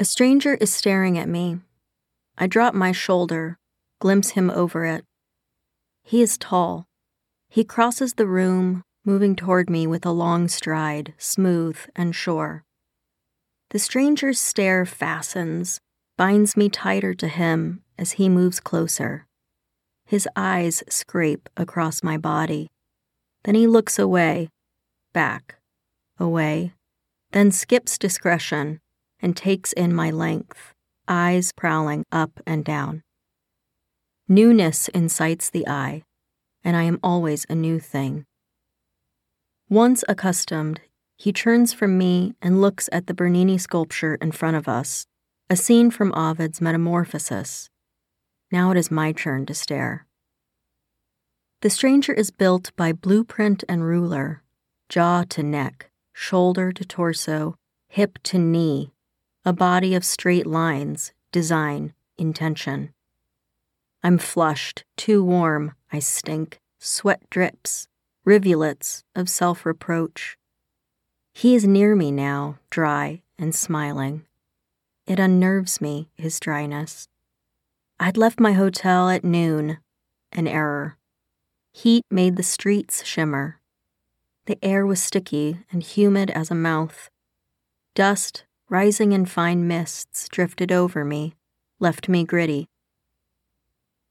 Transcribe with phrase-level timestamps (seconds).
[0.00, 1.58] A stranger is staring at me.
[2.36, 3.58] I drop my shoulder,
[3.98, 5.04] glimpse him over it.
[6.04, 6.86] He is tall.
[7.48, 12.62] He crosses the room, moving toward me with a long stride, smooth and sure.
[13.70, 15.80] The stranger's stare fastens,
[16.16, 19.26] binds me tighter to him as he moves closer.
[20.06, 22.68] His eyes scrape across my body.
[23.42, 24.50] Then he looks away,
[25.12, 25.56] back,
[26.20, 26.72] away,
[27.32, 28.80] then skips discretion
[29.20, 30.74] and takes in my length,
[31.06, 33.02] eyes prowling up and down.
[34.28, 36.02] Newness incites the eye,
[36.62, 38.26] and I am always a new thing.
[39.70, 40.80] Once accustomed,
[41.16, 45.06] he turns from me and looks at the Bernini sculpture in front of us,
[45.50, 47.68] a scene from Ovid's Metamorphosis.
[48.52, 50.06] Now it is my turn to stare.
[51.60, 54.42] The stranger is built by blueprint and ruler,
[54.88, 57.56] jaw to neck, shoulder to torso,
[57.88, 58.92] hip to knee,
[59.48, 62.92] a body of straight lines, design, intention.
[64.02, 67.88] I'm flushed, too warm, I stink, sweat drips,
[68.26, 70.36] rivulets of self reproach.
[71.32, 74.26] He is near me now, dry and smiling.
[75.06, 77.08] It unnerves me, his dryness.
[77.98, 79.78] I'd left my hotel at noon,
[80.30, 80.98] an error.
[81.72, 83.62] Heat made the streets shimmer.
[84.44, 87.08] The air was sticky and humid as a mouth.
[87.94, 91.34] Dust rising in fine mists, drifted over me,
[91.78, 92.68] left me gritty.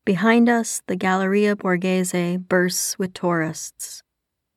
[0.06, 4.02] Behind us, the Galleria Borghese bursts with tourists.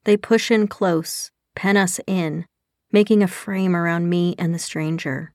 [0.04, 2.46] They push in close, pen us in,
[2.92, 5.32] making a frame around me and the stranger.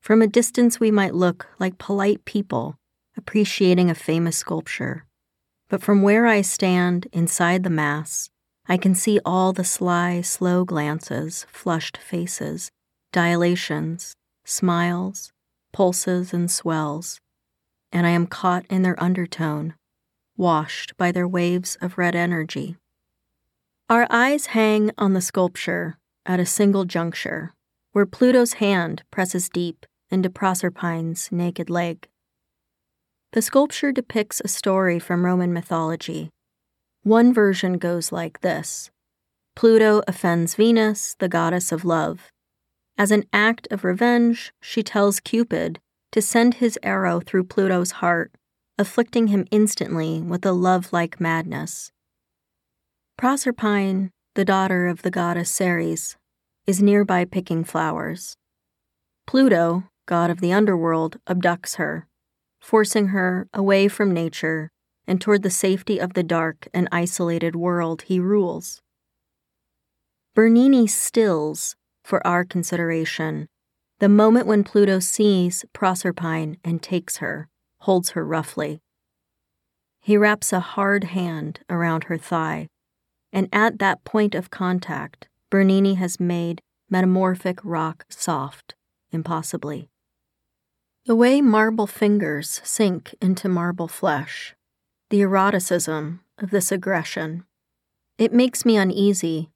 [0.00, 2.76] From a distance, we might look like polite people
[3.16, 5.04] appreciating a famous sculpture.
[5.68, 8.30] But from where I stand inside the mass,
[8.66, 12.70] I can see all the sly, slow glances, flushed faces,
[13.12, 14.14] dilations,
[14.44, 15.32] smiles,
[15.72, 17.20] pulses, and swells,
[17.92, 19.74] and I am caught in their undertone,
[20.36, 22.76] washed by their waves of red energy.
[23.88, 27.54] Our eyes hang on the sculpture at a single juncture,
[27.92, 32.08] where Pluto's hand presses deep into Proserpine's naked leg.
[33.32, 36.30] The sculpture depicts a story from Roman mythology.
[37.02, 38.90] One version goes like this
[39.54, 42.30] Pluto offends Venus, the goddess of love,
[42.98, 45.78] as an act of revenge, she tells Cupid
[46.10, 48.32] to send his arrow through Pluto's heart,
[48.76, 51.92] afflicting him instantly with a love like madness.
[53.16, 56.16] Proserpine, the daughter of the goddess Ceres,
[56.66, 58.36] is nearby picking flowers.
[59.26, 62.08] Pluto, god of the underworld, abducts her,
[62.60, 64.70] forcing her away from nature
[65.06, 68.80] and toward the safety of the dark and isolated world he rules.
[70.34, 71.76] Bernini stills
[72.08, 73.46] for our consideration
[73.98, 77.48] the moment when Pluto sees Proserpine and takes her,
[77.80, 78.80] holds her roughly.
[80.00, 82.68] He wraps a hard hand around her thigh,
[83.32, 88.74] and at that point of contact, Bernini has made metamorphic rock soft,
[89.10, 89.90] impossibly.
[91.04, 94.54] The way marble fingers sink into marble flesh,
[95.10, 97.44] the eroticism of this aggression,
[98.16, 99.50] it makes me uneasy,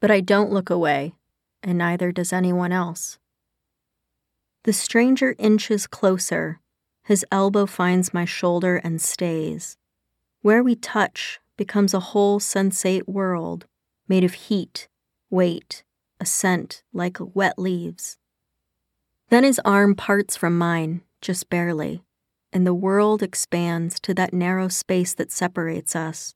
[0.00, 1.14] but I don't look away
[1.64, 3.18] and neither does anyone else.
[4.64, 6.60] The stranger inches closer.
[7.02, 9.76] His elbow finds my shoulder and stays.
[10.42, 13.66] Where we touch becomes a whole sensate world
[14.08, 14.88] made of heat,
[15.30, 15.82] weight,
[16.20, 18.18] a scent like wet leaves.
[19.30, 22.04] Then his arm parts from mine, just barely,
[22.52, 26.34] and the world expands to that narrow space that separates us.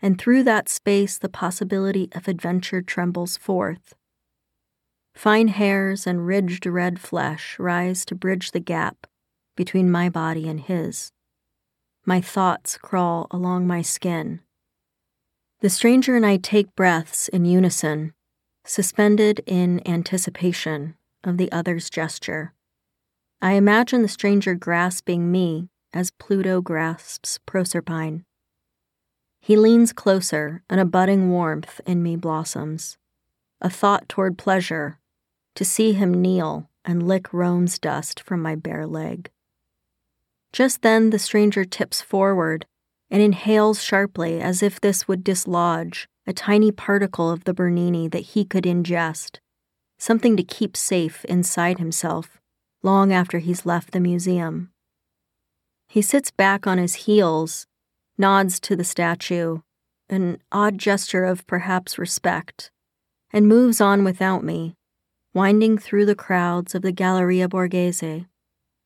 [0.00, 3.94] And through that space, the possibility of adventure trembles forth.
[5.18, 9.04] Fine hairs and ridged red flesh rise to bridge the gap
[9.56, 11.10] between my body and his.
[12.06, 14.42] My thoughts crawl along my skin.
[15.58, 18.12] The stranger and I take breaths in unison,
[18.64, 22.54] suspended in anticipation of the other's gesture.
[23.42, 28.24] I imagine the stranger grasping me as Pluto grasps Proserpine.
[29.40, 32.98] He leans closer, and a budding warmth in me blossoms.
[33.60, 35.00] A thought toward pleasure
[35.58, 39.28] to see him kneel and lick Rome's dust from my bare leg.
[40.52, 42.64] Just then, the stranger tips forward
[43.10, 48.20] and inhales sharply as if this would dislodge a tiny particle of the Bernini that
[48.20, 49.40] he could ingest,
[49.98, 52.38] something to keep safe inside himself
[52.84, 54.70] long after he's left the museum.
[55.88, 57.66] He sits back on his heels,
[58.16, 59.62] nods to the statue,
[60.08, 62.70] an odd gesture of perhaps respect,
[63.32, 64.76] and moves on without me,
[65.38, 68.26] winding through the crowds of the Galleria Borghese,